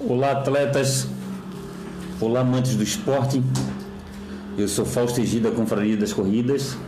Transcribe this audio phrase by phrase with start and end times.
[0.00, 1.08] Olá, atletas.
[2.20, 3.42] Olá, amantes do esporte.
[4.56, 6.78] Eu sou Fausto Egida, Confraria das Corridas.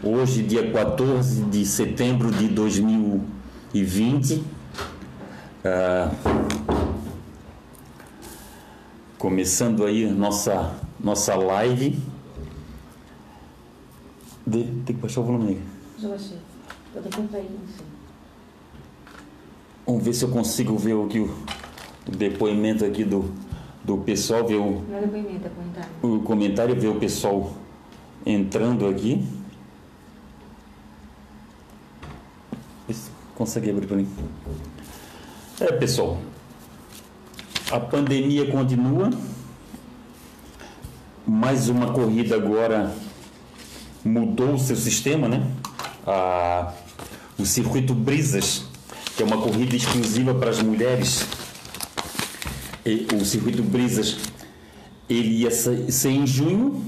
[0.00, 4.44] Hoje, dia 14 de setembro de 2020.
[5.64, 6.12] Ah,
[9.18, 11.98] começando aí nossa, nossa live.
[14.46, 15.60] De, tem que baixar o volume aí.
[15.98, 16.38] Já baixei.
[16.94, 17.86] Não sei.
[19.84, 21.34] Vamos ver se eu consigo ver aqui o
[22.06, 23.30] depoimento aqui do,
[23.84, 25.90] do pessoal, ver o, é depoimento, é comentário.
[26.02, 27.52] o comentário, ver o pessoal
[28.24, 29.24] entrando aqui.
[33.34, 34.08] Consegue abrir para mim?
[35.60, 36.18] É, pessoal.
[37.70, 39.10] A pandemia continua.
[41.26, 42.94] Mais uma corrida agora
[44.04, 45.44] mudou o seu sistema, né?
[46.06, 46.72] A,
[47.38, 48.64] o circuito Brisas,
[49.16, 51.26] que é uma corrida exclusiva para as mulheres.
[52.86, 54.16] E o circuito Brisas
[55.10, 56.84] ele ia ser em junho,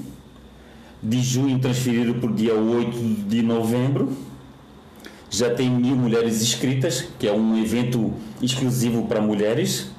[1.02, 2.96] de junho transferido para o dia 8
[3.26, 4.08] de novembro.
[5.28, 9.90] Já tem mil mulheres inscritas, que é um evento exclusivo para mulheres.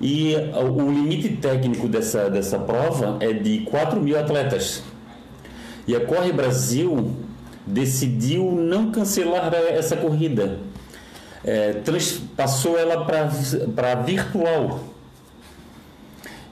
[0.00, 4.84] E o limite técnico dessa, dessa prova é de 4 mil atletas.
[5.88, 7.16] E a Corre Brasil
[7.66, 10.60] decidiu não cancelar essa corrida.
[11.44, 14.84] É, trans- passou ela para virtual.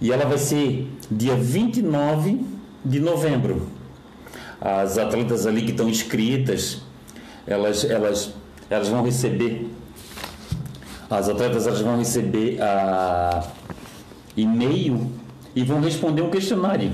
[0.01, 2.41] E ela vai ser dia 29
[2.85, 3.69] de novembro.
[4.61, 6.83] As atletas ali que estão inscritas,
[7.47, 8.33] elas, elas,
[8.71, 9.71] elas vão receber.
[11.09, 13.47] As atletas elas vão receber a
[14.37, 15.11] e-mail
[15.55, 16.93] e vão responder um questionário.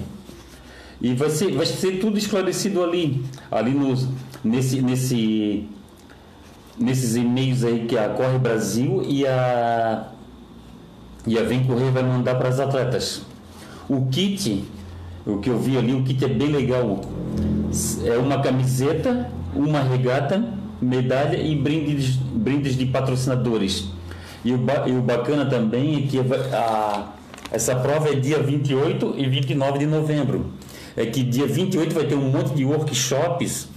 [1.01, 4.07] E vai ser, vai ser tudo esclarecido ali, ali nos,
[4.45, 5.69] nesse, nesse,
[6.78, 10.09] nesses e-mails aí que a Corre Brasil e a
[11.27, 13.23] e a Vem Correr vai mandar para as atletas.
[13.89, 14.64] O kit,
[15.25, 17.01] o que eu vi ali, o kit é bem legal.
[18.05, 20.42] É uma camiseta, uma regata,
[20.80, 23.89] medalha e brindes, brindes de patrocinadores.
[24.45, 27.13] E o, ba- e o bacana também é que a,
[27.52, 30.46] essa prova é dia 28 e 29 de novembro.
[30.96, 33.69] É que dia 28 vai ter um monte de workshops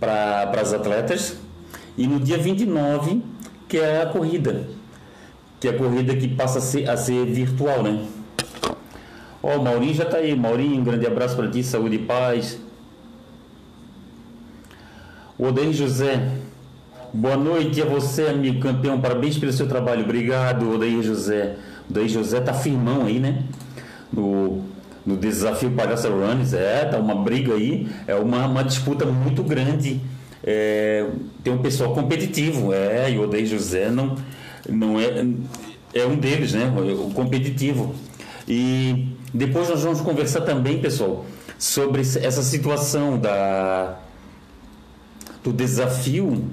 [0.00, 1.36] para as atletas
[1.96, 3.22] e no dia 29
[3.68, 4.66] que é a corrida
[5.62, 8.04] que é a corrida que passa a ser, a ser virtual, né?
[9.40, 10.34] Ó, o Maurinho já tá aí.
[10.34, 12.58] Maurinho, um grande abraço para ti, saúde e paz.
[15.38, 16.30] O Odair José,
[17.14, 19.00] boa noite a você, amigo campeão.
[19.00, 20.02] Parabéns pelo seu trabalho.
[20.02, 21.54] Obrigado, Odair José.
[21.88, 23.44] O Odair José tá firmão aí, né?
[24.12, 24.64] No,
[25.06, 26.52] no desafio Palhaça Runs.
[26.54, 27.88] É, tá uma briga aí.
[28.08, 30.00] É uma, uma disputa muito grande.
[30.44, 31.06] É,
[31.42, 32.72] tem um pessoal competitivo.
[32.72, 34.16] É, e o Odair José não,
[34.68, 35.24] não é,
[35.94, 36.72] é um deles, né?
[36.76, 37.94] O competitivo.
[38.48, 41.24] E depois nós vamos conversar também, pessoal,
[41.58, 43.98] sobre essa situação da
[45.42, 46.44] do desafio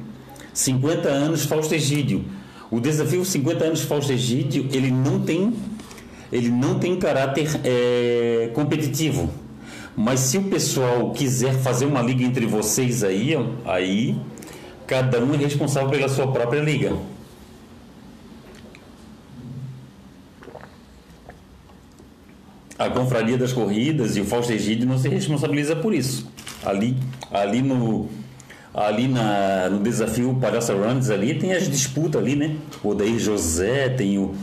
[0.54, 2.26] 50 anos Fausto Egídio.
[2.72, 5.54] O desafio 50 anos Fausto Egídio, ele não tem
[6.32, 9.30] ele não tem caráter é, competitivo.
[10.02, 13.34] Mas se o pessoal quiser fazer uma liga entre vocês aí,
[13.66, 14.16] aí
[14.88, 16.96] cada um é responsável pela sua própria liga.
[22.78, 26.32] A Confraria das Corridas e o Fausto Egídio não se responsabiliza por isso.
[26.64, 26.96] Ali,
[27.30, 28.08] ali no
[28.74, 32.56] ali na, no desafio Palhaça Runs ali tem as disputas ali, né?
[32.82, 34.34] O Odair José, tem o,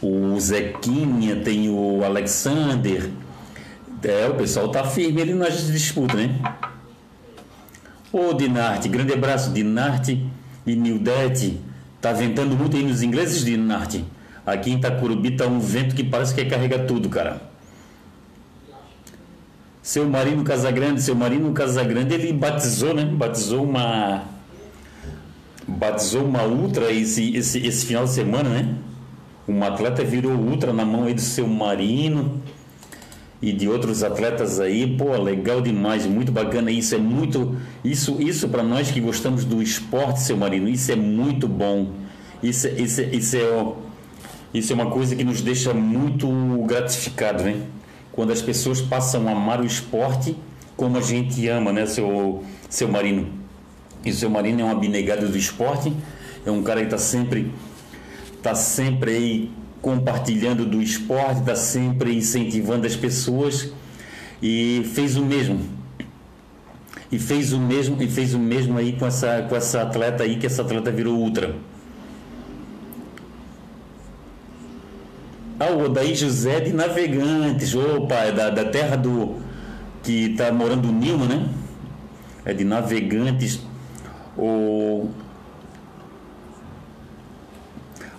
[0.00, 3.10] o Zequinha, tem o Alexander.
[4.04, 6.38] É, o pessoal tá firme ali nas disputas, né?
[8.12, 10.26] Ô Dinarte, grande abraço, Dinarte
[10.66, 11.60] e Nildete.
[12.00, 14.04] Tá ventando muito aí nos ingleses, Dinarte.
[14.44, 17.40] Aqui em Itacurubi tá um vento que parece que carrega tudo, cara.
[19.80, 23.04] Seu Marino Casagrande, seu Marino Casagrande, ele batizou, né?
[23.04, 24.24] Batizou uma
[25.66, 28.74] batizou uma ultra esse, esse, esse final de semana, né?
[29.48, 32.42] Um atleta virou ultra na mão aí do seu Marino
[33.42, 38.48] e de outros atletas aí, pô, legal demais, muito bacana isso, é muito isso isso
[38.48, 41.90] para nós que gostamos do esporte, seu Marino, isso é muito bom.
[42.40, 43.72] Isso, isso, isso é
[44.54, 46.28] isso é uma coisa que nos deixa muito
[46.66, 47.62] gratificado, né?
[48.12, 50.36] Quando as pessoas passam a amar o esporte
[50.76, 53.28] como a gente ama, né, seu, seu Marino?
[54.04, 55.92] E seu Marino é um abnegado do esporte,
[56.44, 57.50] é um cara que está sempre,
[58.42, 59.50] tá sempre aí
[59.82, 63.72] compartilhando do esporte, está sempre incentivando as pessoas
[64.40, 65.60] e fez o mesmo.
[67.10, 70.38] E fez o mesmo, e fez o mesmo aí com essa, com essa atleta aí,
[70.38, 71.54] que essa atleta virou ultra.
[75.60, 77.74] Ah, o Odaí José de Navegantes.
[77.74, 79.36] Opa, é da, da terra do.
[80.02, 81.48] que está morando o Nilma, né?
[82.44, 83.60] É de Navegantes.
[84.36, 85.08] O.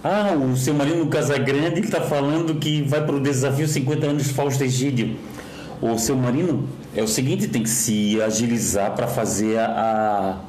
[0.05, 4.61] Ah, o seu Marino Casagrande está falando que vai para o desafio 50 anos Fausto
[4.61, 5.15] Egídio.
[5.81, 10.41] O seu Marino é o seguinte, tem que se agilizar para fazer a,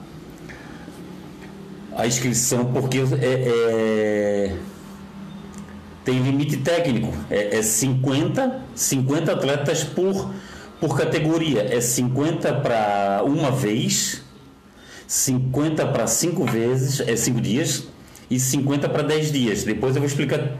[1.97, 4.56] a inscrição, porque é, é,
[6.05, 7.15] tem limite técnico.
[7.31, 10.35] É, é 50, 50 atletas por,
[10.81, 11.62] por categoria.
[11.73, 14.21] É 50 para uma vez,
[15.06, 17.94] 50 para cinco vezes, é cinco dias,
[18.31, 19.65] e 50 para 10 dias.
[19.65, 20.53] Depois eu vou explicar.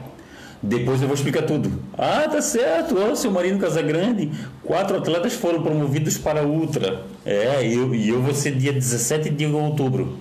[0.61, 1.71] Depois eu vou explicar tudo.
[1.97, 2.95] Ah, tá certo.
[2.97, 4.31] Ó, seu Marino Casagrande.
[4.63, 7.03] Quatro atletas foram promovidos para Ultra.
[7.25, 10.17] É, eu, e eu vou ser dia 17 de outubro.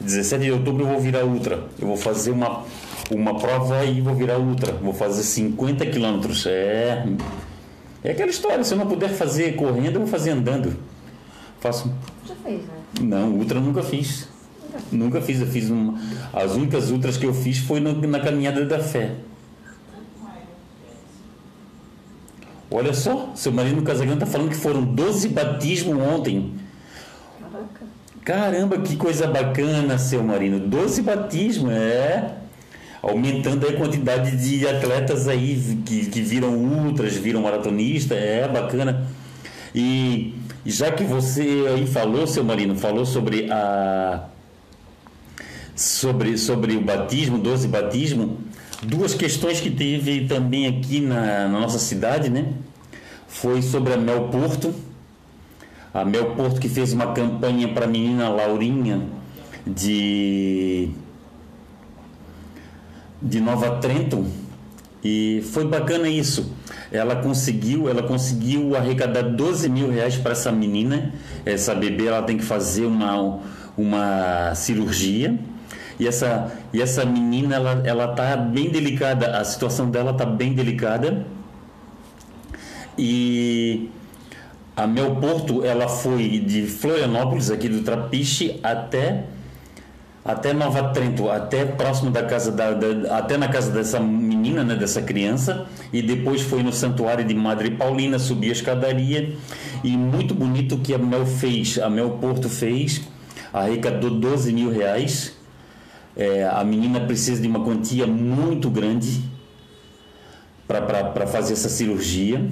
[0.00, 1.64] 17 de outubro eu vou virar Ultra.
[1.80, 2.64] Eu vou fazer uma,
[3.10, 4.72] uma prova e vou virar Ultra.
[4.72, 6.46] Vou fazer 50 quilômetros.
[6.46, 7.06] É.
[8.02, 8.64] É aquela história.
[8.64, 10.76] Se eu não puder fazer correndo, eu vou fazer andando.
[11.60, 11.92] Faço.
[12.26, 12.74] Já fez, né?
[13.00, 14.28] Não, Ultra nunca fiz.
[14.90, 15.98] Nunca fiz, eu fiz uma.
[16.32, 19.12] As únicas ultras que eu fiz foi no, na caminhada da fé.
[22.70, 26.54] Olha só, seu marido Casagrande está falando que foram 12 batismos ontem.
[28.24, 30.58] Caramba, que coisa bacana, seu Marino.
[30.58, 32.36] 12 batismos, é.
[33.02, 39.06] Aumentando a quantidade de atletas aí que, que viram ultras, viram maratonista, é bacana.
[39.74, 40.34] E
[40.64, 44.24] já que você aí falou, seu Marino, falou sobre a
[45.74, 48.38] sobre, sobre o batismo, 12 batismo,
[48.82, 52.52] duas questões que teve também aqui na, na nossa cidade, né?
[53.26, 54.74] Foi sobre a Mel Porto,
[55.92, 59.02] a Mel Porto que fez uma campanha para a menina Laurinha
[59.66, 60.90] de
[63.20, 64.26] de Nova Trento
[65.02, 66.52] e foi bacana isso.
[66.92, 71.12] Ela conseguiu, ela conseguiu arrecadar 12 mil reais para essa menina.
[71.44, 73.40] Essa bebê ela tem que fazer uma,
[73.76, 75.38] uma cirurgia
[75.98, 80.52] e essa, e essa menina, ela, ela tá bem delicada, a situação dela tá bem
[80.52, 81.24] delicada.
[82.96, 83.90] E
[84.76, 89.24] a Mel Porto, ela foi de Florianópolis, aqui do Trapiche, até
[90.24, 94.74] até Nova Trento, até próximo da casa da, da, até na casa dessa menina, né,
[94.74, 99.36] dessa criança, e depois foi no santuário de Madre Paulina, subir a escadaria,
[99.82, 103.02] e muito bonito que a Mel fez, a Mel Porto fez,
[103.52, 105.36] arrecadou 12 mil reais,
[106.16, 109.24] é, a menina precisa de uma quantia muito grande
[110.66, 112.44] para fazer essa cirurgia.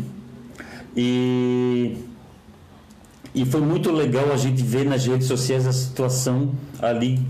[0.96, 1.96] E,
[3.34, 7.20] e foi muito legal a gente ver nas redes sociais a situação ali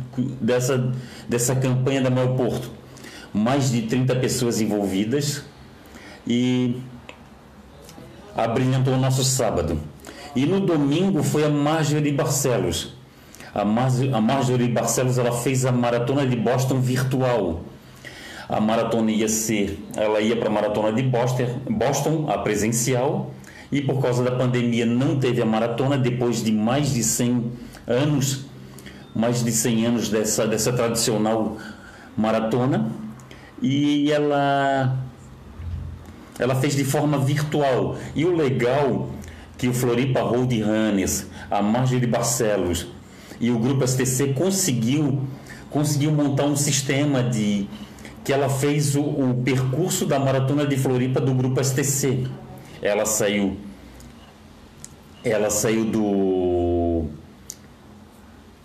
[0.40, 0.92] dessa,
[1.28, 2.70] dessa campanha da Mel Porto.
[3.32, 5.44] Mais de 30 pessoas envolvidas
[6.26, 6.76] e
[8.34, 9.78] abrilhantou o nosso sábado.
[10.34, 13.01] E no domingo foi a Marjorie Barcelos
[13.54, 17.62] a, Mar a Marjorie Barcelos ela fez a maratona de Boston virtual.
[18.48, 23.32] A maratona ia ser, ela ia para a maratona de Boston, Boston, a presencial,
[23.70, 27.52] e por causa da pandemia não teve a maratona depois de mais de 100
[27.86, 28.44] anos,
[29.14, 31.56] mais de 100 anos dessa dessa tradicional
[32.16, 32.90] maratona,
[33.60, 34.98] e ela
[36.38, 37.96] ela fez de forma virtual.
[38.14, 39.10] E o legal
[39.56, 42.88] que o Floripa Road Runners, a Marjorie Barcelos
[43.42, 45.20] e o grupo STC conseguiu
[45.68, 47.66] conseguiu montar um sistema de
[48.22, 52.26] que ela fez o, o percurso da maratona de Floripa do grupo STC.
[52.80, 53.56] Ela saiu
[55.24, 57.06] ela saiu do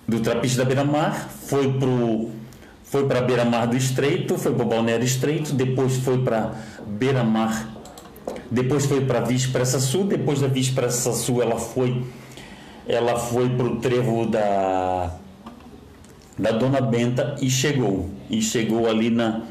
[0.07, 2.29] do Trapiche da Beira-Mar, foi pro
[2.83, 6.53] foi para Beira-Mar do Estreito, foi para Balneário Estreito, depois foi para
[6.85, 7.67] Beira-Mar,
[8.49, 12.05] depois foi para Vispressa Sul, depois da Vispressa Sul ela foi
[12.87, 15.11] ela foi para o trevo da,
[16.37, 18.09] da Dona Benta e chegou.
[18.29, 19.41] E chegou ali na,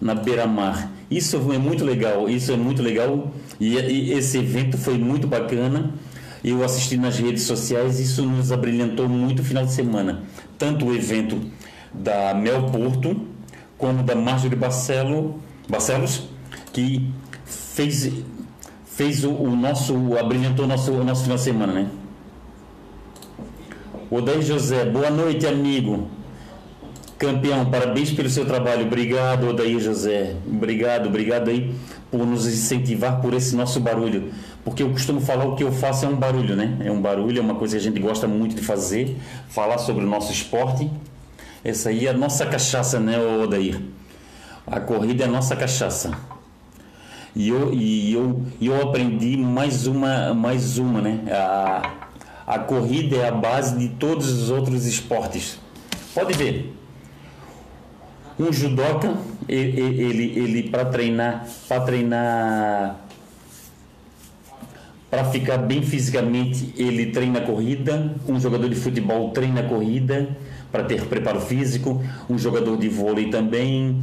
[0.00, 0.90] na beira-mar.
[1.10, 3.32] Isso é muito legal, isso é muito legal.
[3.58, 5.92] E, e, esse evento foi muito bacana.
[6.42, 10.22] Eu assisti nas redes sociais, isso nos abrilhantou muito o final de semana.
[10.58, 11.40] Tanto o evento
[11.92, 13.18] da Mel Porto,
[13.78, 16.28] como da Marjorie Barcelo, Barcelos,
[16.72, 17.10] que
[17.46, 18.12] fez,
[18.84, 21.88] fez o, o nosso, abrilhantou o nosso, o nosso final de semana, né?
[24.14, 26.06] Odair José, boa noite, amigo.
[27.18, 28.86] Campeão, parabéns pelo seu trabalho.
[28.86, 30.36] Obrigado, Odair José.
[30.46, 31.74] Obrigado, obrigado aí
[32.12, 34.32] por nos incentivar por esse nosso barulho.
[34.64, 36.76] Porque eu costumo falar o que eu faço é um barulho, né?
[36.84, 39.16] É um barulho, é uma coisa que a gente gosta muito de fazer,
[39.48, 40.88] falar sobre o nosso esporte.
[41.64, 43.80] Essa aí é a nossa cachaça, né, Odair?
[44.64, 46.12] A corrida é a nossa cachaça.
[47.34, 51.18] E eu, e eu, e eu aprendi mais uma, mais uma, né?
[51.32, 52.03] A,
[52.46, 55.58] a corrida é a base de todos os outros esportes.
[56.14, 56.74] Pode ver.
[58.38, 59.14] Um judoca,
[59.48, 63.00] ele, ele, ele para treinar, para treinar,
[65.10, 68.14] para ficar bem fisicamente, ele treina corrida.
[68.28, 70.36] Um jogador de futebol treina corrida
[70.70, 72.02] para ter preparo físico.
[72.28, 74.02] Um jogador de vôlei também.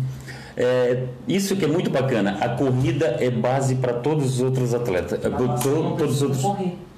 [0.56, 2.38] É, isso que é muito bacana.
[2.42, 5.22] A corrida é base para todos os outros atletas.
[5.22, 6.42] Natação, todos os outros.
[6.42, 6.91] Correr.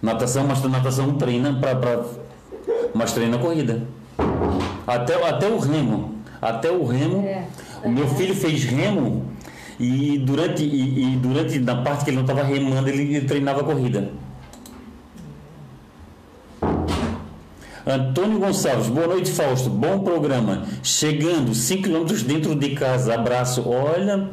[0.00, 2.04] Natação, mas natação treina para,
[2.94, 3.82] mas treina corrida.
[4.86, 6.16] Até, até o remo.
[6.40, 7.26] Até o remo.
[7.26, 7.46] É.
[7.84, 9.26] O meu filho fez remo
[9.78, 13.62] e durante, e, e durante na parte que ele não estava remando, ele, ele treinava
[13.62, 14.10] corrida.
[17.86, 19.70] Antônio Gonçalves, boa noite, Fausto.
[19.70, 20.64] Bom programa.
[20.82, 23.14] Chegando 5 km dentro de casa.
[23.14, 23.62] Abraço.
[23.68, 24.28] Olha,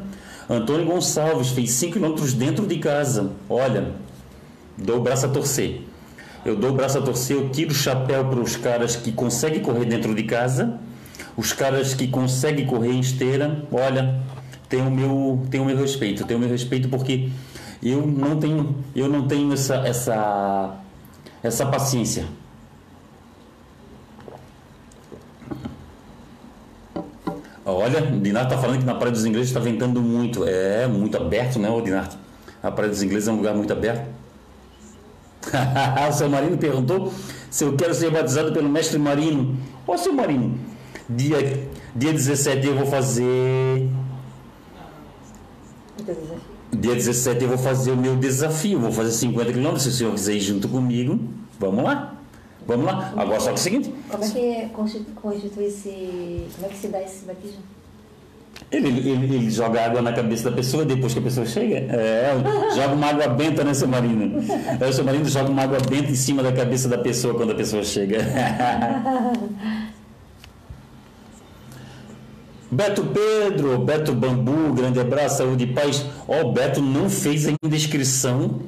[0.50, 3.30] Antônio Gonçalves fez 5 km dentro de casa.
[3.48, 3.92] Olha,
[4.76, 5.82] dou o braço a torcer.
[6.44, 9.60] Eu dou o braço a torcer, eu tiro o chapéu para os caras que conseguem
[9.60, 10.78] correr dentro de casa,
[11.36, 13.64] os caras que conseguem correr em esteira.
[13.72, 14.20] Olha,
[14.68, 17.30] tem o meu, tem o meu respeito, tem o meu respeito porque
[17.82, 20.76] eu não tenho, eu não tenho essa, essa,
[21.42, 22.26] essa paciência.
[27.64, 30.46] Olha, o Dinardo está falando que na Praia dos Ingleses está ventando muito.
[30.46, 32.16] É, muito aberto, né, o Dinardo?
[32.62, 34.06] A Praia dos Ingleses é um lugar muito aberto.
[36.08, 37.12] o seu Marino perguntou
[37.50, 39.56] se eu quero ser batizado pelo mestre Marino.
[39.86, 40.58] Ô, seu Marino,
[41.08, 43.88] dia, dia 17 eu vou fazer.
[46.72, 48.80] Dia 17 eu vou fazer o meu desafio.
[48.80, 49.82] Vou fazer 50 quilômetros.
[49.84, 51.18] Se o senhor quiser ir junto comigo,
[51.58, 52.14] vamos lá.
[52.66, 53.12] Vamos lá.
[53.16, 56.46] Agora só que é o seguinte: Como é que constitu- constitui esse.
[56.54, 57.58] Como é que se dá esse batismo?
[58.70, 61.76] Ele, ele, ele joga água na cabeça da pessoa depois que a pessoa chega.
[61.76, 62.32] É,
[62.74, 64.42] joga uma água benta, né, seu Marino?
[64.80, 67.54] É, seu Marino joga uma água benta em cima da cabeça da pessoa quando a
[67.54, 68.18] pessoa chega.
[72.70, 76.04] Beto Pedro, Beto Bambu, grande abraço, saúde e paz.
[76.26, 78.62] Ó, o Beto não fez ainda inscrição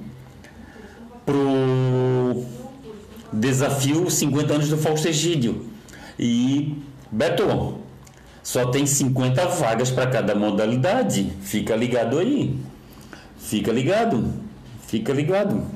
[1.24, 2.44] pro
[3.32, 5.66] desafio 50 anos do Fausto Egídio.
[6.16, 6.78] E,
[7.10, 7.78] Beto,
[8.46, 11.32] só tem 50 vagas para cada modalidade.
[11.42, 12.56] Fica ligado aí.
[13.38, 14.32] Fica ligado.
[14.86, 15.66] Fica ligado.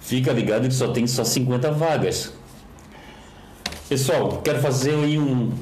[0.00, 2.32] Fica ligado que só tem só 50 vagas.
[3.88, 5.52] Pessoal, quero fazer aí um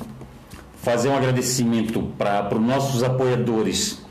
[0.82, 4.02] fazer um agradecimento para os nossos apoiadores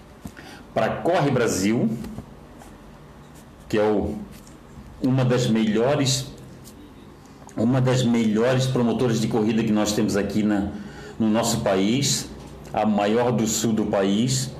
[0.73, 1.87] para Corre Brasil,
[3.69, 4.15] que é o,
[5.03, 6.31] uma das melhores
[7.57, 10.69] uma das melhores promotoras de corrida que nós temos aqui na,
[11.19, 12.29] no nosso país,
[12.71, 14.51] a maior do sul do país,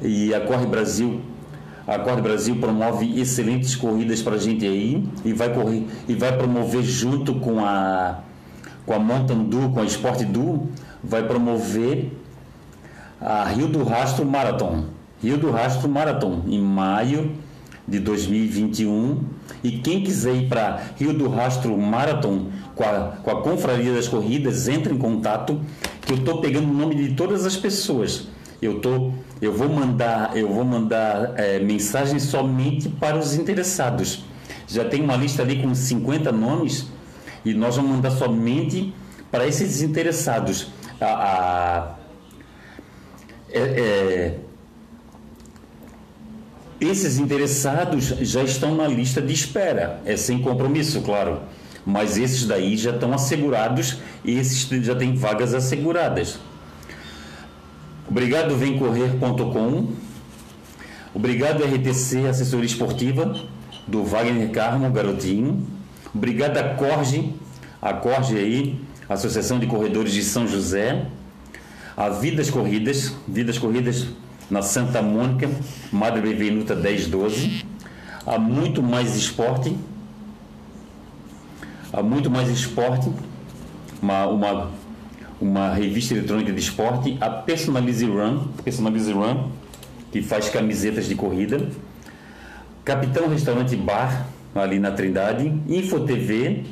[0.00, 1.20] e a Corre Brasil,
[1.86, 6.36] a Corre Brasil promove excelentes corridas para a gente aí e vai correr e vai
[6.36, 8.20] promover junto com a
[8.86, 10.70] com a Mountain Dew, com a Sport Dew,
[11.04, 12.10] vai promover
[13.20, 14.84] a Rio do Rastro Marathon.
[15.22, 17.32] Rio do Rastro Marathon em maio
[17.88, 19.24] de 2021.
[19.64, 24.06] E quem quiser ir para Rio do Rastro Marathon com a, com a Confraria das
[24.06, 25.60] Corridas, entre em contato,
[26.02, 28.28] que eu estou pegando o nome de todas as pessoas.
[28.60, 34.24] Eu, tô, eu vou mandar, eu vou mandar é, mensagens somente para os interessados.
[34.66, 36.86] Já tem uma lista ali com 50 nomes
[37.44, 38.92] e nós vamos mandar somente
[39.30, 40.68] para esses interessados.
[41.00, 41.94] A, a,
[43.50, 44.38] é, é,
[46.80, 51.40] esses interessados já estão na lista de espera, é sem compromisso, claro.
[51.84, 56.38] Mas esses daí já estão assegurados e esses já têm vagas asseguradas.
[58.08, 59.92] Obrigado vemcorrer.com.
[61.14, 63.34] Obrigado RTC Assessoria Esportiva
[63.86, 65.66] do Wagner Carmo Garotinho.
[66.14, 67.34] Obrigado a Corge,
[67.80, 71.06] a Corge aí, Associação de Corredores de São José.
[71.96, 74.06] A Vidas Corridas, Vidas Corridas
[74.50, 75.48] na Santa Mônica,
[75.92, 77.64] Madre Bevenuta 1012.
[78.26, 79.76] Há muito mais esporte.
[81.92, 83.10] Há muito mais esporte.
[84.00, 84.70] Uma, uma,
[85.40, 87.18] uma revista eletrônica de esporte.
[87.20, 89.50] A Personalize Run, Personalize Run,
[90.10, 91.68] que faz camisetas de corrida.
[92.84, 95.52] Capitão Restaurante Bar, ali na Trindade.
[95.68, 96.64] Info TV.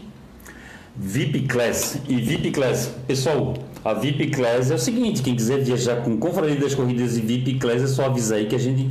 [0.97, 2.01] VIP Class.
[2.09, 3.55] E VIP Class, pessoal,
[3.87, 7.55] a VIP Class é o seguinte, quem quiser viajar com Confraria das Corridas e VIP
[7.55, 8.89] Class é só avisar aí que a gente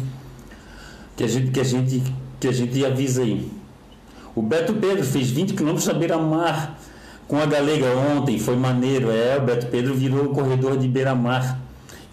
[1.17, 2.03] que a gente que a gente
[2.39, 3.45] que a gente avisa aí.
[4.33, 6.79] O Beto Pedro fez 20 km na beira-mar
[7.27, 9.11] com a Galega ontem, foi maneiro.
[9.11, 11.59] É, o Beto Pedro virou o corredor de beira-mar.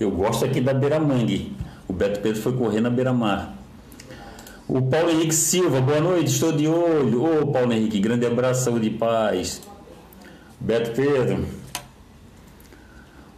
[0.00, 1.54] Eu gosto aqui da Beira Mangue.
[1.86, 3.56] O Beto Pedro foi correr na Beira Mar.
[4.66, 7.42] O Paulo Henrique Silva, boa noite, estou de olho.
[7.42, 9.62] Ô Paulo Henrique, grande abraço, saúde e paz.
[10.58, 11.61] Beto Pedro.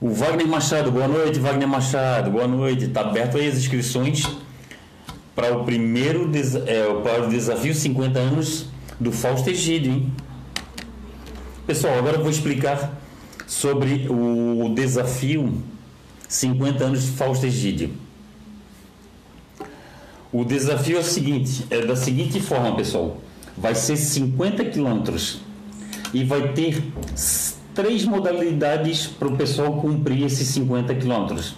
[0.04, 2.84] O Wagner Machado, boa noite, Wagner Machado, boa noite.
[2.84, 4.22] Está aberto aí as inscrições
[5.34, 6.30] para o primeiro
[6.66, 8.66] é, para o desafio 50 anos
[9.00, 10.12] do Fausto Egídio, hein?
[11.66, 13.00] Pessoal, agora eu vou explicar
[13.46, 15.62] sobre o desafio
[16.28, 17.92] 50 anos de Fausto Egídio.
[20.30, 23.22] O desafio é o seguinte, é da seguinte forma, pessoal.
[23.56, 25.40] Vai ser 50 quilômetros
[26.12, 26.92] e vai ter
[27.74, 31.56] três modalidades para o pessoal cumprir esses 50 quilômetros.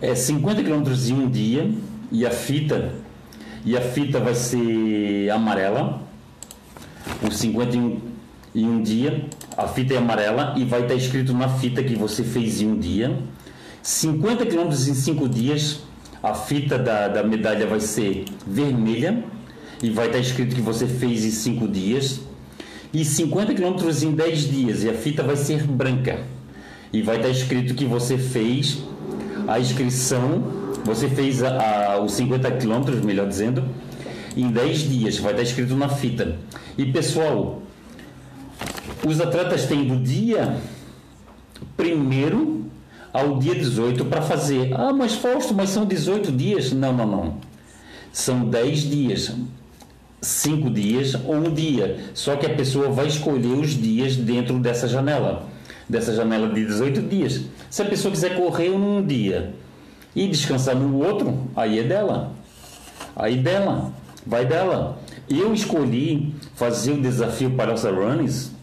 [0.00, 1.70] É 50 quilômetros em um dia
[2.10, 2.94] e a fita
[3.64, 6.02] e a fita vai ser amarela.
[7.26, 7.76] Os 50
[8.54, 12.22] em, um dia, a fita é amarela e vai estar escrito na fita que você
[12.22, 13.16] fez em um dia.
[13.82, 15.80] 50 quilômetros em 5 dias,
[16.22, 19.24] a fita da, da medalha vai ser vermelha
[19.82, 22.20] e vai estar escrito que você fez em 5 dias.
[22.94, 26.20] E 50 quilômetros em 10 dias e a fita vai ser branca
[26.92, 28.78] e vai estar escrito que você fez
[29.48, 33.64] a inscrição você fez a, a, os 50 quilômetros, melhor dizendo,
[34.36, 36.36] em 10 dias, vai estar escrito na fita.
[36.76, 37.62] E pessoal,
[39.04, 40.58] os atletas têm do dia
[41.76, 42.66] primeiro
[43.12, 44.74] ao dia 18 para fazer.
[44.74, 46.72] Ah, mas Fausto, mas são 18 dias?
[46.72, 47.36] Não, não, não.
[48.12, 49.34] São 10 dias.
[50.24, 51.98] 5 dias ou um dia.
[52.14, 55.46] Só que a pessoa vai escolher os dias dentro dessa janela.
[55.88, 57.42] Dessa janela de 18 dias.
[57.70, 59.52] Se a pessoa quiser correr um dia
[60.16, 62.32] e descansar no outro, aí é dela.
[63.14, 63.92] Aí dela,
[64.26, 64.98] vai dela.
[65.28, 68.53] Eu escolhi fazer o desafio para os runners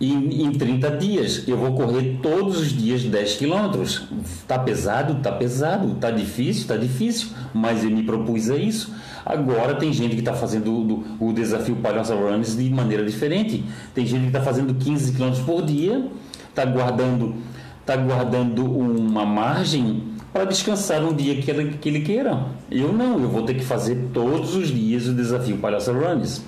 [0.00, 1.44] em, em 30 dias.
[1.46, 4.04] Eu vou correr todos os dias 10 quilômetros.
[4.48, 5.16] Tá pesado?
[5.16, 5.94] Tá pesado.
[5.96, 6.66] Tá difícil?
[6.66, 7.28] Tá difícil.
[7.52, 8.94] Mas eu me propus a isso.
[9.24, 13.64] Agora tem gente que está fazendo o, o desafio os runners de maneira diferente.
[13.94, 16.06] Tem gente que está fazendo 15 quilômetros por dia,
[16.48, 17.34] está guardando
[17.80, 22.46] está guardando uma margem para descansar um dia que ele, que ele queira.
[22.70, 26.42] Eu não, eu vou ter que fazer todos os dias o desafio Palhaça Runs.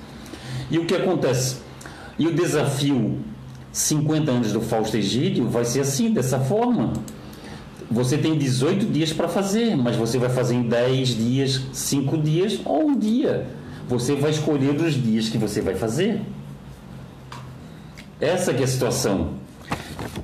[0.70, 1.56] E o que acontece?
[2.16, 3.18] E o desafio
[3.72, 6.92] 50 anos do Fausto Egídio vai ser assim, dessa forma.
[7.90, 12.60] Você tem 18 dias para fazer, mas você vai fazer em 10 dias, 5 dias
[12.64, 13.46] ou um dia.
[13.88, 16.20] Você vai escolher os dias que você vai fazer.
[18.20, 19.34] Essa é a situação.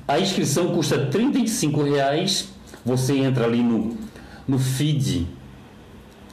[0.07, 2.49] A inscrição custa R$ reais.
[2.85, 3.97] Você entra ali no,
[4.47, 5.27] no feed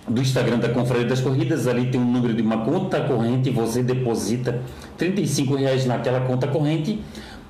[0.08, 3.82] do Instagram da Confraria das Corridas, ali tem um número de uma conta corrente, você
[3.82, 4.62] deposita
[4.98, 7.00] R$ reais naquela conta corrente,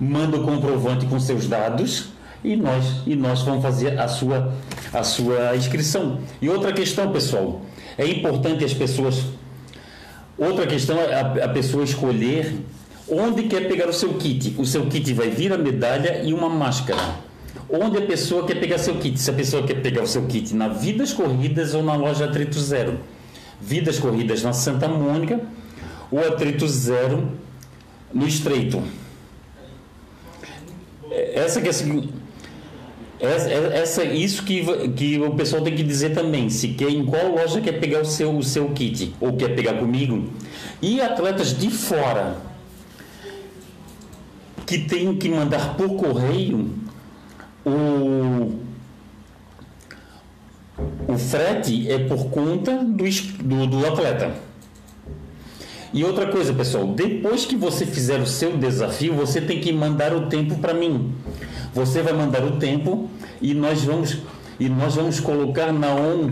[0.00, 2.08] manda o comprovante com seus dados
[2.44, 4.52] e nós e nós vamos fazer a sua
[4.92, 6.20] a sua inscrição.
[6.40, 7.62] E outra questão, pessoal,
[7.98, 9.24] é importante as pessoas
[10.38, 12.54] outra questão é a, a pessoa escolher
[13.08, 14.56] Onde quer pegar o seu kit?
[14.58, 17.00] O seu kit vai vir a medalha e uma máscara.
[17.68, 19.20] Onde a pessoa quer pegar seu kit?
[19.20, 22.60] Se a pessoa quer pegar o seu kit na Vidas Corridas ou na loja Atrito
[22.60, 22.98] Zero.
[23.60, 25.40] Vidas Corridas na Santa Mônica
[26.10, 27.32] ou Atrito Zero
[28.12, 28.82] no Estreito.
[31.10, 31.72] Essa que é
[33.18, 36.50] essa, essa, isso que, que o pessoal tem que dizer também.
[36.50, 39.74] Se quer, em qual loja quer pegar o seu, o seu kit ou quer pegar
[39.74, 40.30] comigo.
[40.82, 42.36] E atletas de fora
[44.66, 46.70] que tenho que mandar por correio
[47.66, 48.52] o,
[51.08, 53.04] o frete é por conta do,
[53.42, 54.34] do, do atleta.
[55.92, 60.14] E outra coisa, pessoal, depois que você fizer o seu desafio, você tem que mandar
[60.14, 61.12] o tempo para mim.
[61.74, 64.18] Você vai mandar o tempo e nós vamos
[64.58, 66.30] e nós vamos colocar na ON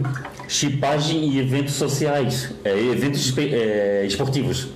[0.48, 4.68] chipagem e eventos sociais, é, eventos é, esportivos.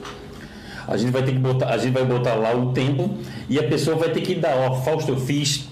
[0.87, 3.17] A gente vai ter que botar, a gente vai botar lá o tempo
[3.49, 5.68] e a pessoa vai ter que dar, ó, Fausto, eu fiz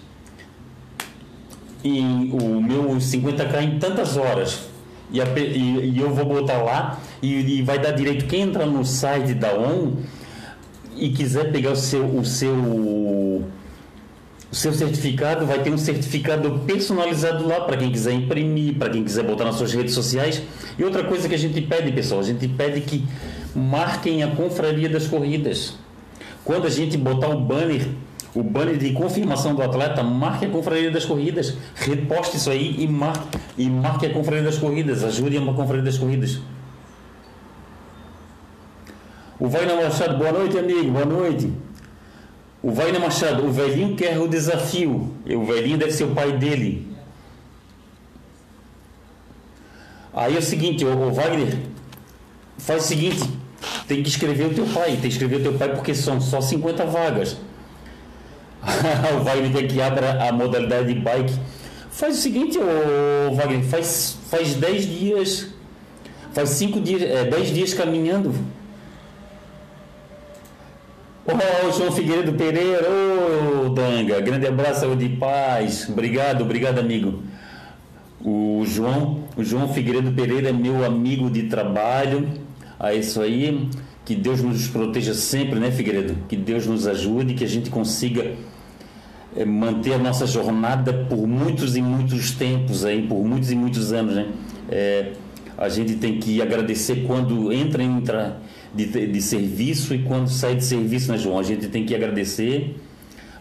[2.33, 4.69] o meu 50k em tantas horas.
[5.11, 8.67] E, a, e, e eu vou botar lá e, e, vai dar direito quem entra
[8.67, 9.93] no site da ON
[10.97, 12.53] e quiser pegar o seu o seu
[14.51, 19.05] o seu certificado vai ter um certificado personalizado lá para quem quiser imprimir, para quem
[19.05, 20.43] quiser botar nas suas redes sociais.
[20.79, 23.05] E outra coisa que a gente pede, pessoal, a gente pede que
[23.55, 25.75] marquem a confraria das corridas.
[26.45, 27.89] Quando a gente botar o banner,
[28.37, 32.87] o banner de confirmação do atleta, marque a confraria das corridas, reposte isso aí e
[32.87, 36.39] marque, e marque a confraria das corridas, ajude a confraria das corridas.
[39.41, 41.51] O Wagner Machado, boa noite, amigo, boa noite.
[42.63, 45.15] O Wagner Machado, o velhinho quer o desafio.
[45.25, 46.95] O velhinho deve ser o pai dele.
[50.13, 51.57] Aí é o seguinte, o Wagner,
[52.59, 53.23] faz o seguinte,
[53.89, 56.43] tem que escrever o teu pai, tem que escrever o teu pai porque são só
[56.43, 57.39] 50 vagas.
[59.19, 61.33] o Wagner quer que abra a modalidade de bike.
[61.91, 65.49] Faz o seguinte, o Wagner, faz, faz 10 dias,
[66.33, 68.35] faz 5 dias, é, 10 dias caminhando.
[71.29, 72.87] Oh, João Figueiredo Pereira,
[73.65, 75.89] ô Danga, grande abraço, saúde e paz.
[75.89, 77.23] Obrigado, obrigado, amigo.
[78.25, 82.29] O João, o João Figueiredo Pereira é meu amigo de trabalho.
[82.79, 83.69] É isso aí.
[84.05, 86.17] Que Deus nos proteja sempre, né, Figueiredo?
[86.29, 88.35] Que Deus nos ajude, que a gente consiga
[89.45, 94.15] manter a nossa jornada por muitos e muitos tempos aí, por muitos e muitos anos,
[94.15, 94.29] né?
[94.71, 95.13] É,
[95.59, 98.03] a gente tem que agradecer quando entra em
[98.75, 101.39] de, de serviço e quando sai de serviço, né, João?
[101.39, 102.77] A gente tem que agradecer,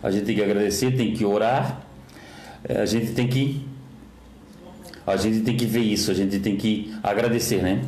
[0.01, 1.81] a gente tem que agradecer, tem que orar,
[2.63, 3.65] é, a gente tem que
[5.05, 7.83] a gente tem que ver isso, a gente tem que agradecer, né?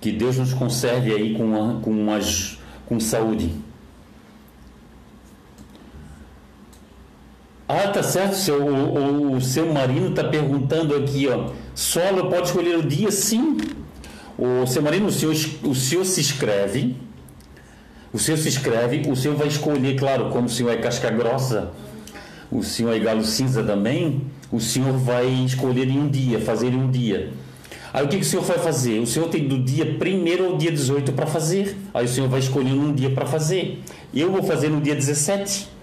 [0.00, 3.52] Que Deus nos conserve aí com, a, com, as, com saúde.
[7.76, 11.50] Ah, tá certo, seu, o, o, seu Marino está perguntando aqui, ó.
[11.74, 13.10] Solo pode escolher o dia?
[13.10, 13.56] Sim.
[14.38, 15.34] O seu Marino, o senhor,
[15.64, 16.94] o senhor se inscreve.
[18.12, 21.72] O senhor se inscreve, o senhor vai escolher, claro, como o senhor é casca grossa,
[22.48, 26.76] o senhor é galo cinza também, o senhor vai escolher em um dia, fazer em
[26.76, 27.32] um dia.
[27.92, 29.00] Aí o que, que o senhor vai fazer?
[29.00, 31.76] O senhor tem do dia 1 ao dia 18 para fazer.
[31.92, 33.82] Aí o senhor vai escolher um dia para fazer.
[34.14, 35.73] Eu vou fazer no dia 17.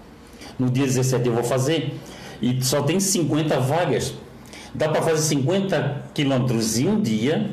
[0.62, 1.92] No dia 17 eu vou fazer.
[2.40, 4.14] E só tem 50 vagas.
[4.72, 7.50] Dá para fazer 50 quilômetros em um dia,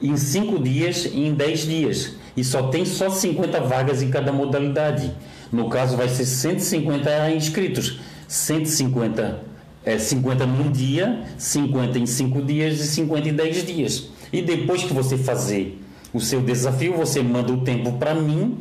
[0.00, 2.14] em 5 dias em 10 dias.
[2.36, 5.12] E só tem só 50 vagas em cada modalidade.
[5.50, 7.98] No caso, vai ser 150 inscritos.
[8.28, 9.40] 150
[9.84, 14.08] é 50 num dia, 50 em 5 dias e 50 em 10 dias.
[14.32, 15.80] E depois que você fazer
[16.14, 18.58] o seu desafio, você manda o tempo para mim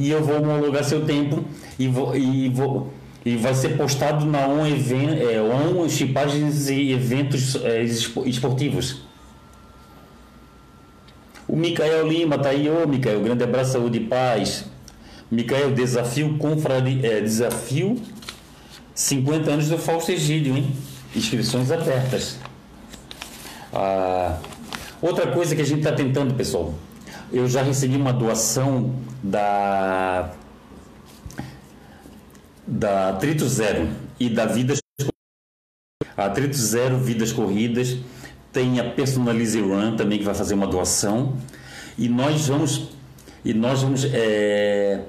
[0.00, 1.44] e eu vou homologar seu tempo
[1.78, 2.90] e vou, e vou
[3.22, 9.02] e vai ser postado na ON, event, é, ON Chipagens e Eventos é, Esportivos.
[11.46, 14.64] O Micael Lima tá aí, ô Micael, grande abraço, saúde e paz.
[15.30, 18.00] Micael, desafio confrade, é, desafio
[18.94, 20.72] 50 anos do Fausto Egídio, hein?
[21.14, 22.38] Inscrições abertas.
[23.70, 24.38] Ah,
[25.02, 26.74] outra coisa que a gente está tentando, pessoal,
[27.32, 30.32] eu já recebi uma doação da
[32.66, 33.88] da Trito Zero
[34.18, 34.78] e da Vidas
[36.16, 37.98] a Trito Zero Vidas Corridas
[38.52, 41.36] tem a Personalize Run também que vai fazer uma doação.
[41.96, 42.88] E nós vamos
[43.44, 45.04] e nós vamos é,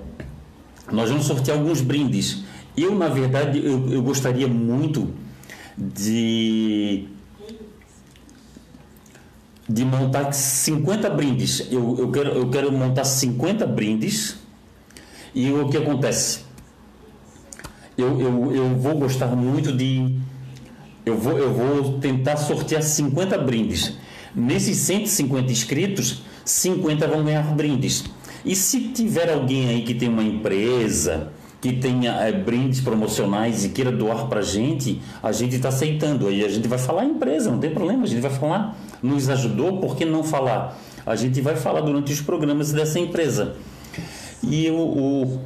[0.91, 2.43] nós vamos sortear alguns brindes.
[2.77, 5.13] Eu, na verdade, eu, eu gostaria muito
[5.77, 7.07] de
[9.67, 11.67] de montar 50 brindes.
[11.71, 14.38] Eu, eu, quero, eu quero montar 50 brindes.
[15.34, 16.41] E o que acontece?
[17.97, 20.15] Eu, eu, eu vou gostar muito de.
[21.06, 23.97] Eu vou, eu vou tentar sortear 50 brindes.
[24.36, 28.04] Nesses 150 inscritos, 50 vão ganhar brindes.
[28.45, 33.69] E se tiver alguém aí que tem uma empresa, que tenha é, brindes promocionais e
[33.69, 36.28] queira doar para a gente, a gente está aceitando.
[36.28, 38.76] Aí a gente vai falar empresa, não tem problema, a gente vai falar.
[39.02, 40.78] Nos ajudou, por que não falar?
[41.06, 43.56] A gente vai falar durante os programas dessa empresa.
[44.44, 45.42] E, o, o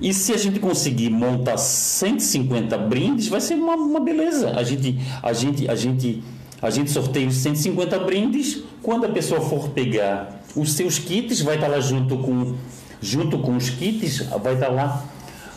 [0.00, 4.50] e se a gente conseguir montar 150 brindes, vai ser uma, uma beleza.
[4.56, 6.22] A gente, a gente, a gente,
[6.60, 8.62] a gente sorteia os 150 brindes.
[8.82, 12.54] Quando a pessoa for pegar os seus kits, vai estar lá junto com,
[13.00, 15.04] junto com os kits, vai estar lá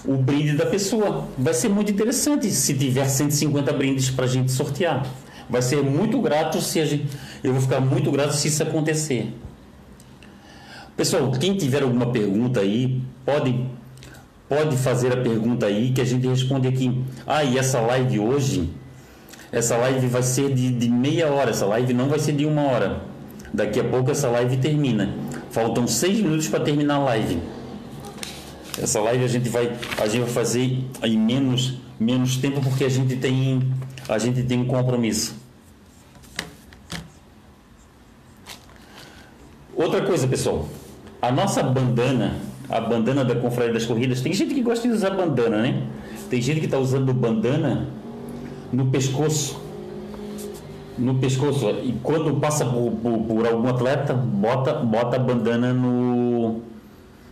[0.05, 1.27] o brinde da pessoa.
[1.37, 5.05] Vai ser muito interessante se tiver 150 brindes para a gente sortear.
[5.49, 7.07] Vai ser muito grato se a gente.
[7.43, 9.33] Eu vou ficar muito grato se isso acontecer.
[10.99, 13.65] Pessoal, quem tiver alguma pergunta aí, pode,
[14.49, 17.03] pode fazer a pergunta aí que a gente responde aqui.
[17.25, 18.69] Ah, e essa live hoje,
[19.49, 22.63] essa live vai ser de, de meia hora, essa live não vai ser de uma
[22.63, 23.01] hora.
[23.53, 25.15] Daqui a pouco essa live termina.
[25.51, 27.39] Faltam seis minutos para terminar a live.
[28.77, 32.89] Essa live a gente vai, a gente vai fazer em menos, menos tempo porque a
[32.89, 33.63] gente tem,
[34.09, 35.38] a gente tem um compromisso.
[39.79, 40.67] Outra coisa, pessoal,
[41.21, 42.35] a nossa bandana,
[42.67, 45.83] a bandana da Confraria das Corridas, tem gente que gosta de usar bandana, né?
[46.29, 47.87] Tem gente que está usando bandana
[48.73, 49.57] no pescoço.
[50.97, 51.69] No pescoço.
[51.81, 56.59] E quando passa por, por, por algum atleta, bota, bota a bandana no,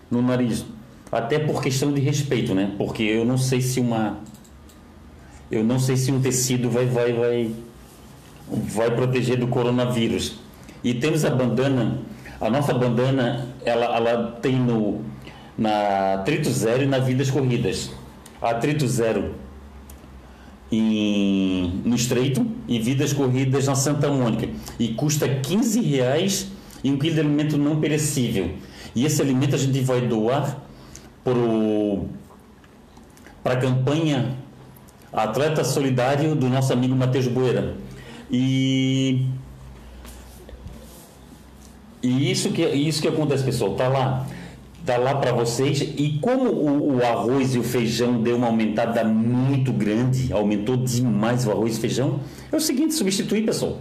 [0.10, 0.64] no nariz
[1.12, 2.72] até por questão de respeito, né?
[2.78, 4.20] Porque eu não sei se uma
[5.52, 7.52] eu não sei se um tecido vai vai vai
[8.50, 10.40] vai proteger do coronavírus.
[10.82, 12.00] E temos a bandana,
[12.40, 15.02] a nossa bandana, ela ela tem no
[15.58, 17.92] na Trito Zero e na Vidas Corridas.
[18.42, 19.36] A Trito Zero
[20.72, 24.48] em, no Estreito e Vidas Corridas na Santa Mônica.
[24.80, 26.52] E custa 15 reais
[26.84, 28.52] e um quilo de alimento não perecível.
[28.96, 30.60] E esse alimento a gente vai doar
[33.44, 34.36] para a campanha
[35.12, 37.76] Atleta Solidário do nosso amigo Matheus Boeira.
[38.30, 39.26] E,
[42.02, 44.28] e isso, que, isso que acontece, pessoal, tá lá
[44.88, 45.82] tá lá para vocês.
[45.82, 51.46] E como o, o, arroz e o feijão deu uma aumentada muito grande, aumentou demais
[51.46, 53.80] o arroz e feijão, é o seguinte, substituir, pessoal.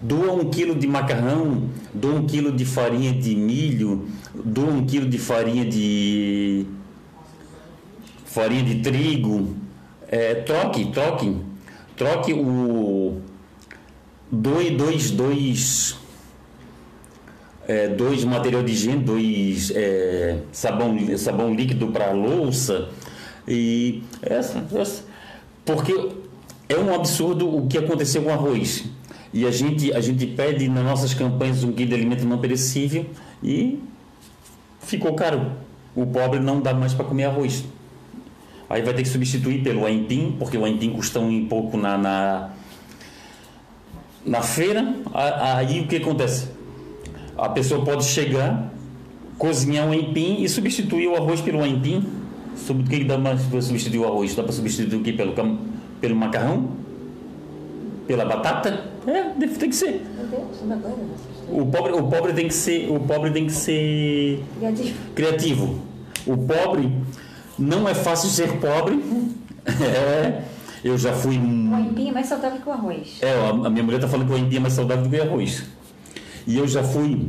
[0.00, 5.08] Doa um quilo de macarrão, doa um quilo de farinha de milho, doa um quilo
[5.08, 6.66] de farinha de
[8.26, 9.56] farinha de trigo.
[10.08, 11.34] É, troque, troque,
[11.96, 13.22] troque o
[14.30, 15.96] dois, dois, dois
[17.72, 22.90] é, dois material de higiene, dois é, sabão, sabão líquido para louça.
[23.48, 25.04] E essa, essa,
[25.64, 26.10] porque
[26.68, 28.84] é um absurdo o que aconteceu com o arroz.
[29.32, 33.06] E a gente a gente pede nas nossas campanhas um quilo de alimento não perecível
[33.42, 33.82] e
[34.80, 35.52] ficou caro.
[35.96, 37.64] O pobre não dá mais para comer arroz.
[38.68, 42.50] Aí vai ter que substituir pelo aipim porque o aipim custa um pouco na, na
[44.26, 44.94] na feira.
[45.14, 46.51] Aí o que acontece
[47.36, 48.72] a pessoa pode chegar,
[49.38, 52.04] cozinhar um empim e substituir o arroz pelo empim.
[52.68, 54.34] O que dá para substituir o arroz?
[54.34, 55.12] Dá para substituir o que?
[55.12, 55.34] Pelo,
[56.00, 56.70] pelo macarrão?
[58.06, 58.84] Pela batata?
[59.06, 60.02] É, tem que ser.
[61.48, 64.94] O pobre, o pobre tem que ser, o pobre tem que ser criativo.
[65.14, 65.78] criativo.
[66.26, 66.92] O pobre
[67.58, 69.02] não é fácil ser pobre.
[69.66, 70.42] é,
[70.84, 71.36] eu já fui.
[71.36, 73.18] O empim é mais saudável que o arroz.
[73.20, 75.22] É, a minha mulher está falando que o empim é mais saudável do que o
[75.22, 75.64] arroz.
[76.46, 77.28] E eu já fui.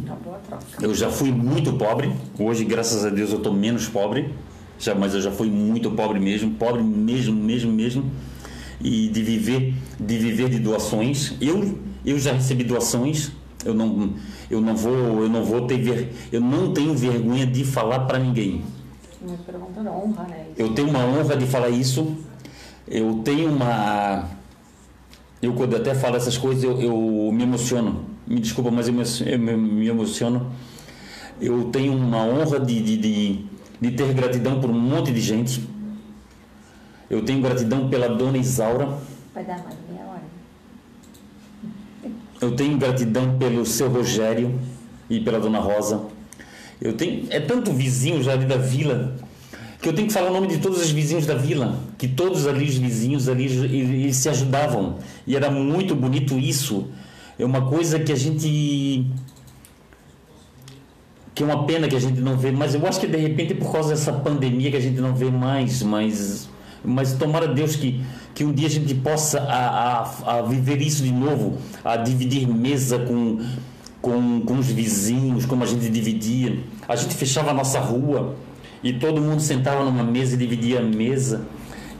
[0.81, 2.11] Eu já fui muito pobre.
[2.37, 4.33] Hoje, graças a Deus, eu estou menos pobre.
[4.79, 8.11] Já, mas eu já fui muito pobre mesmo, pobre mesmo, mesmo, mesmo.
[8.81, 11.35] E de viver, de viver de doações.
[11.39, 13.31] Eu, eu já recebi doações.
[13.63, 14.13] Eu não,
[14.49, 18.19] eu não vou, eu não vou ter ver, eu não tenho vergonha de falar para
[18.19, 18.61] ninguém.
[19.89, 20.47] honra, né?
[20.57, 22.17] Eu tenho uma honra de falar isso.
[22.85, 24.27] Eu tenho uma
[25.41, 29.03] eu quando até falo essas coisas eu, eu me emociono me desculpa, mas eu me,
[29.25, 30.51] eu me emociono.
[31.41, 33.45] Eu tenho uma honra de, de, de,
[33.81, 35.67] de, ter gratidão por um monte de gente.
[37.09, 38.97] Eu tenho gratidão pela dona Isaura.
[39.33, 40.23] Vai dar mais meia hora.
[42.41, 44.59] Eu tenho gratidão pelo seu Rogério
[45.09, 46.05] e pela dona Rosa.
[46.79, 49.15] Eu tenho é tanto vizinho já ali da vila
[49.83, 52.47] que eu tenho que falar o nome de todos os vizinhos da vila, que todos
[52.47, 54.95] ali os vizinhos ali eles se ajudavam
[55.27, 56.87] e era muito bonito isso
[57.43, 59.05] é uma coisa que a gente
[61.35, 63.53] que é uma pena que a gente não vê, mas eu acho que de repente
[63.53, 66.49] é por causa dessa pandemia que a gente não vê mais, mas
[66.85, 68.01] mas tomara Deus que,
[68.33, 72.47] que um dia a gente possa a, a, a viver isso de novo, a dividir
[72.47, 73.39] mesa com,
[74.01, 76.59] com, com os vizinhos, como a gente dividia.
[76.87, 78.35] A gente fechava a nossa rua
[78.83, 81.47] e todo mundo sentava numa mesa e dividia a mesa.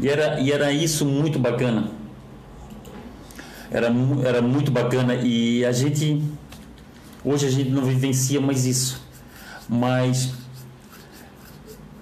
[0.01, 2.02] E era, e era isso muito bacana
[3.73, 3.91] era,
[4.23, 6.21] era muito bacana e a gente
[7.25, 9.01] hoje a gente não vivencia mais isso
[9.67, 10.33] mas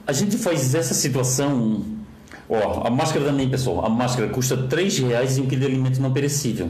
[0.06, 1.84] a gente faz essa situação
[2.50, 6.02] ó a máscara também pessoal a máscara custa três reais e um quilo de alimento
[6.02, 6.70] não perecível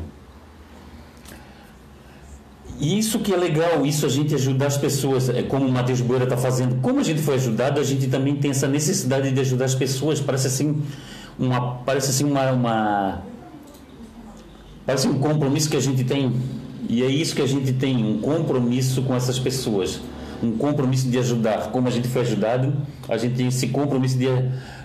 [2.82, 6.02] e isso que é legal, isso a gente ajudar as pessoas, é como o Matheus
[6.02, 6.82] Boeira está fazendo.
[6.82, 10.20] Como a gente foi ajudado, a gente também tem essa necessidade de ajudar as pessoas.
[10.20, 10.82] Parece assim
[11.38, 13.22] uma, parece assim uma, uma
[14.92, 16.34] Parece um compromisso que a gente tem,
[16.90, 20.02] e é isso que a gente tem, um compromisso com essas pessoas,
[20.44, 21.72] um compromisso de ajudar.
[21.72, 22.76] Como a gente foi ajudado,
[23.08, 24.28] a gente tem esse compromisso de,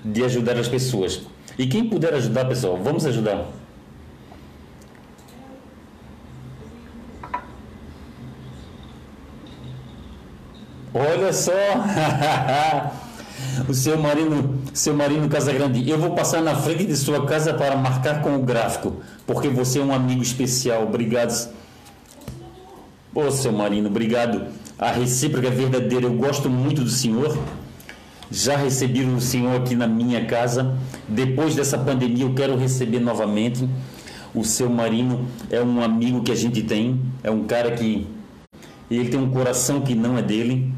[0.05, 1.23] de ajudar as pessoas.
[1.59, 3.51] E quem puder ajudar, pessoal, vamos ajudar.
[10.95, 11.51] Olha só!
[13.69, 17.77] o seu Marino, seu Marino Casagrande, eu vou passar na frente de sua casa para
[17.77, 18.97] marcar com o gráfico,
[19.27, 20.83] porque você é um amigo especial.
[20.83, 21.51] Obrigado.
[23.15, 24.47] Ô, seu Marino, obrigado.
[24.79, 26.07] A recíproca é verdadeira.
[26.07, 27.37] Eu gosto muito do senhor.
[28.31, 30.77] Já recebi o senhor aqui na minha casa.
[31.09, 33.67] Depois dessa pandemia, eu quero receber novamente.
[34.35, 37.01] O seu Marino é um amigo que a gente tem.
[37.23, 38.07] É um cara que
[38.91, 40.73] ele tem um coração que não é dele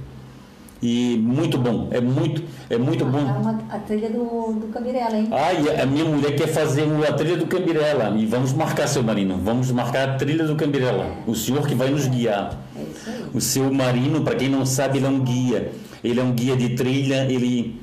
[0.81, 3.19] E muito bom, é muito, é muito bom.
[3.19, 5.29] É uma, a trilha do, do Cambirela, hein?
[5.33, 8.17] Ah, e a minha mulher quer fazer a trilha do Cambirela.
[8.17, 9.39] E vamos marcar, seu Marino.
[9.43, 11.17] Vamos marcar a trilha do Cambirela.
[11.27, 12.57] O senhor que vai nos guiar.
[12.77, 13.25] É isso aí.
[13.35, 15.73] O seu Marino, para quem não sabe, ele é um guia.
[16.03, 17.25] Ele é um guia de trilha.
[17.25, 17.81] Ele,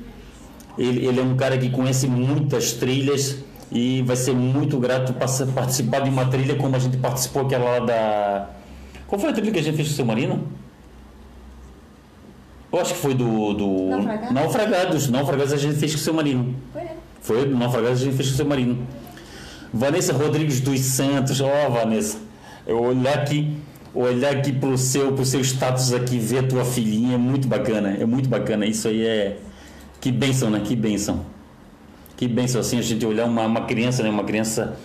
[0.78, 3.36] ele, ele é um cara que conhece muitas trilhas.
[3.70, 7.78] E vai ser muito grato participar de uma trilha como a gente participou aquela lá
[7.80, 8.50] da.
[9.06, 10.65] Qual foi a trilha que a gente fez com o seu Marino?
[12.76, 13.54] Eu acho que foi do.
[13.54, 13.88] do...
[13.88, 14.32] Naufragados?
[14.32, 15.08] Naufragados.
[15.08, 16.54] Naufragados a gente fez com o seu Marino.
[16.74, 16.82] Foi?
[17.22, 18.86] Foi do Naufragados a gente fez com o seu Marino.
[19.72, 22.18] Vanessa Rodrigues dos Santos, ó Vanessa,
[22.66, 23.56] eu olhar aqui,
[23.94, 27.96] olhar aqui pro seu, pro seu status aqui, ver a tua filhinha, é muito bacana,
[27.98, 28.66] é muito bacana.
[28.66, 29.38] Isso aí é.
[29.98, 30.60] Que bênção, né?
[30.62, 31.24] Que bênção.
[32.14, 34.10] Que bênção assim a gente olhar uma, uma criança, né?
[34.10, 34.76] Uma criança.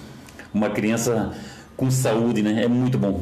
[0.54, 1.34] Uma criança
[1.76, 2.64] com saúde, né?
[2.64, 3.22] É muito bom.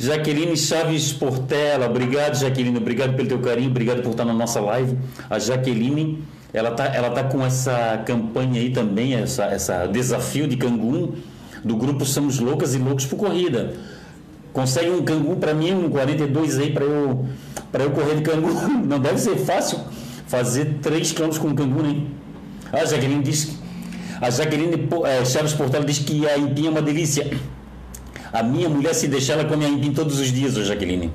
[0.00, 4.96] Jaqueline Chaves Portela, obrigado Jaqueline, obrigado pelo teu carinho, obrigado por estar na nossa live.
[5.28, 10.56] A Jaqueline, ela tá, ela tá com essa campanha aí também, essa, essa desafio de
[10.56, 11.12] Cangum
[11.62, 13.74] do grupo Somos Loucas e Loucos por Corrida.
[14.54, 17.26] Consegue um Cangum para mim, um 42 aí para eu
[17.70, 18.54] para eu correr de Cangum.
[18.82, 19.80] Não deve ser fácil
[20.26, 22.06] fazer 3 km com um Cangum, né?
[22.72, 23.58] A Jaqueline diz
[24.18, 27.30] a Jaqueline eh, Chaves Portela diz que a empim é uma delícia.
[28.32, 31.12] A minha mulher, se deixar, ela come aipim todos os dias, ô Jaqueline.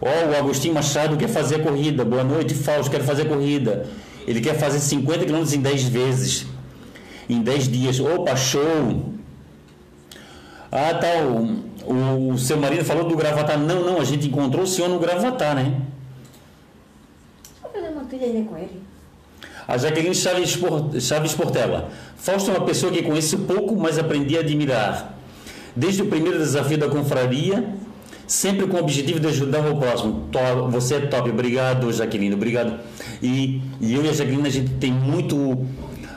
[0.00, 2.04] Ó, o Agostinho Machado quer fazer a corrida.
[2.04, 3.86] Boa noite, Fausto, quero fazer a corrida.
[4.26, 6.46] Ele quer fazer 50 km em 10 vezes.
[7.28, 8.00] Em 10 dias.
[8.00, 9.12] Opa, show!
[10.72, 11.06] Ah, tá.
[11.86, 13.58] O, o seu marido falou do Gravatar.
[13.58, 15.80] Não, não, a gente encontrou o senhor no Gravatar, né?
[17.60, 18.82] Vou fazer uma trilha com ele.
[19.68, 20.58] A Jaqueline Chaves,
[21.00, 21.90] Chaves Portela.
[22.22, 25.18] Fausto é uma pessoa que conheço pouco, mas aprendi a admirar.
[25.74, 27.64] Desde o primeiro desafio da confraria,
[28.26, 30.28] sempre com o objetivo de ajudar o próximo.
[30.30, 31.30] To- Você é top.
[31.30, 32.34] Obrigado, Jaqueline.
[32.34, 32.78] Obrigado.
[33.22, 35.66] E, e eu e a Jaqueline, a gente tem muito.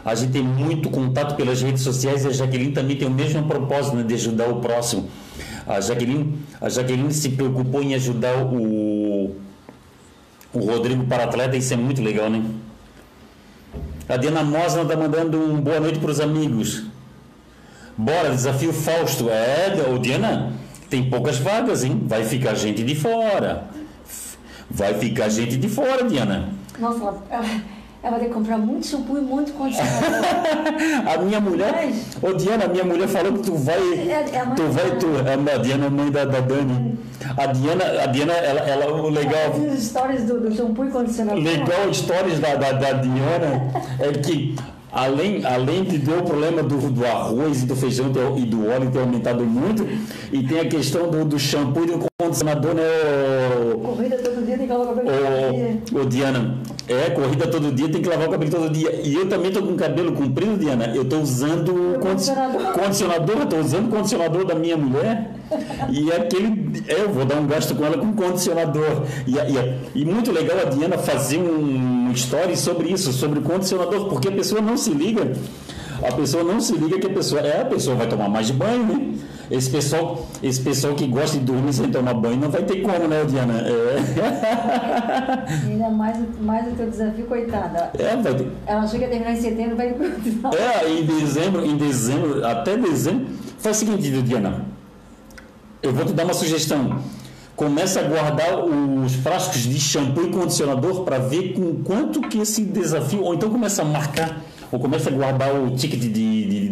[0.04, 3.41] A gente tem muito contato pelas redes sociais e a Jaqueline também tem o mesmo
[3.48, 5.10] propósito né, de ajudar o próximo.
[5.65, 9.36] A Jaqueline, a Jaqueline se preocupou em ajudar o,
[10.54, 12.44] o Rodrigo para atleta, isso é muito legal, né?
[14.08, 16.84] A Diana Mosna está mandando um boa noite para os amigos.
[17.98, 19.30] Bora, desafio Fausto.
[19.30, 20.54] É, ô Diana,
[20.89, 22.04] tem poucas vagas, hein?
[22.06, 23.68] Vai ficar gente de fora.
[24.70, 26.50] Vai ficar gente de fora, Diana.
[26.78, 27.15] Nossa,
[28.06, 30.10] ela, vai ter que comprar muito shampoo e muito condicionador.
[31.12, 34.46] A minha mulher, Mas- ô Diana, a minha mulher falou que tu vai, É- é
[34.56, 37.00] tu vai, tu, a Diana é mãe da, da Dani.
[37.38, 41.41] A Diana, a Diana, ela, ela o legal, As histórias do, do shampoo e condicionador.
[41.44, 44.56] legal histórias da, da, da Diana é que
[44.91, 48.70] além, além de ter o problema do, do arroz e do feijão ter- e do
[48.70, 49.86] óleo ter aumentado muito,
[50.32, 52.84] e tem a questão do, do shampoo e do condicionador, né,
[53.84, 58.08] Corrida todo dia, tem que lavar o ô, Diana, é, corrida todo dia, tem que
[58.10, 59.02] lavar o cabelo todo dia.
[59.04, 60.91] E eu também tô com o cabelo comprido, Diana.
[60.95, 62.71] Eu tô usando O condi- condicionador.
[62.74, 65.32] condicionador, tô usando o condicionador da minha mulher.
[65.91, 66.84] E aquele.
[66.88, 69.04] é, Eu vou dar um gasto com ela com condicionador.
[69.26, 74.06] E, e, e muito legal a Diana fazer um story sobre isso, sobre o condicionador,
[74.08, 75.32] porque a pessoa não se liga.
[76.04, 77.41] A pessoa não se liga que a pessoa.
[77.41, 79.13] É, a pessoa vai tomar mais banho, né?
[79.49, 83.08] Esse pessoal, esse pessoal que gosta de dormir sem tomar banho não vai ter como,
[83.08, 83.62] né, Diana?
[83.62, 83.97] É.
[85.69, 87.91] Ainda mais, mais o teu desafio, coitada.
[87.97, 88.47] É, vai ter.
[88.65, 90.51] Ela que ia terminar em setembro, vai final.
[90.53, 93.27] É, em dezembro, em dezembro, até dezembro.
[93.60, 94.65] Faz o seguinte, Diana.
[95.81, 96.99] Eu vou te dar uma sugestão.
[97.55, 102.63] Começa a guardar os frascos de shampoo e condicionador para ver com quanto que esse
[102.63, 103.23] desafio.
[103.23, 106.10] Ou então começa a marcar, ou começa a guardar o ticket de,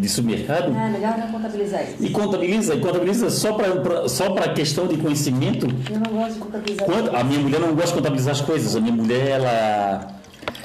[0.04, 0.76] de, supermercado.
[0.76, 1.96] É, melhor não contabilizar isso.
[2.00, 5.68] E contabiliza, e contabiliza só para só para questão de conhecimento.
[5.90, 8.76] Eu não gosto de contabilizar Quanto, a minha mulher não gosta de contabilizar as coisas.
[8.76, 10.08] A minha mulher, ela,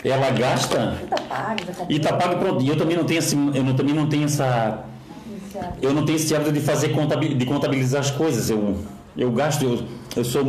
[0.04, 2.64] ela gasta Tá pago, tá e tá pago pronto.
[2.64, 4.84] E eu também não tenho esse, eu não, também não tenho essa
[5.80, 6.88] eu não tenho esse hábito de fazer
[7.36, 8.50] de contabilizar as coisas.
[8.50, 8.76] Eu,
[9.16, 9.82] eu gasto, eu,
[10.16, 10.44] eu sou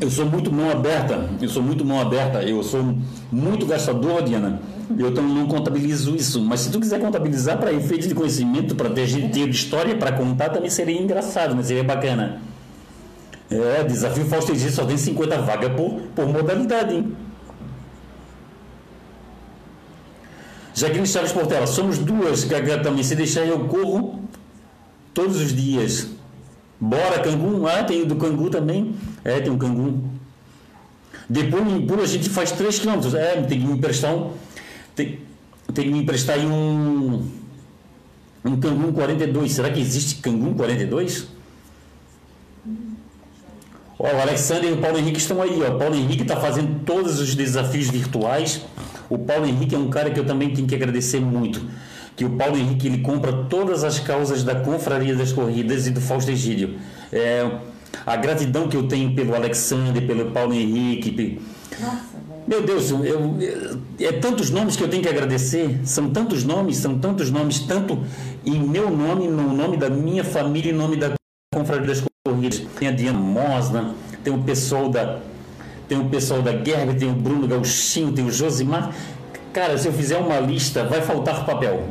[0.00, 1.30] eu sou muito mão aberta.
[1.40, 2.42] Eu sou muito mão aberta.
[2.42, 2.96] Eu sou
[3.30, 4.60] muito gastador, Diana.
[4.98, 6.40] Eu também não contabilizo isso.
[6.40, 10.50] Mas se tu quiser contabilizar para efeito de conhecimento, para ter ter história para contar,
[10.50, 12.40] também seria engraçado, mas seria bacana.
[13.50, 17.16] É, desafio Fausto Egito só tem 50 vagas por, por modalidade, hein?
[20.74, 23.04] Jaqueline Chaves Portela, somos duas, Gaga também.
[23.04, 24.20] Se deixar eu corro
[25.12, 26.08] todos os dias.
[26.80, 27.66] Bora, Cangum.
[27.66, 28.94] Ah, tem o do Cangu também.
[29.24, 30.02] É, tem um Cangum.
[31.28, 33.14] Depois em pulo a gente faz 3 km.
[33.14, 34.32] É, tem que me emprestar um.
[34.94, 35.18] Tem,
[35.72, 37.28] tem me emprestar aí um.
[38.44, 39.52] Um Cangum 42.
[39.52, 41.28] Será que existe Cangum 42?
[43.98, 45.62] Ó, o Alexander e o Paulo Henrique estão aí.
[45.62, 45.74] Ó.
[45.74, 48.60] O Paulo Henrique está fazendo todos os desafios virtuais.
[49.08, 51.62] O Paulo Henrique é um cara que eu também tenho que agradecer muito.
[52.14, 56.00] Que o Paulo Henrique ele compra todas as causas da Confraria das Corridas e do
[56.00, 56.78] Fausto Egídio.
[57.10, 57.50] É,
[58.06, 61.40] a gratidão que eu tenho pelo Alexander, pelo Paulo Henrique.
[61.80, 62.14] Nossa.
[62.46, 65.80] Meu Deus, eu, eu- é tantos nomes que eu tenho que agradecer.
[65.84, 67.98] São tantos nomes, são tantos nomes, tanto
[68.44, 71.12] em meu nome, no nome da minha família, em nome da
[71.54, 72.62] Confraria das Corridas.
[72.78, 75.20] Tem a Diana Mosna, tem o pessoal da.
[75.88, 78.92] Tem o pessoal da Gerber, tem o Bruno Gauchinho, tem o Josimar.
[79.52, 81.84] Cara, se eu fizer uma lista, vai faltar papel.